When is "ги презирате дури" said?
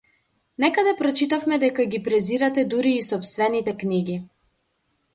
1.93-2.97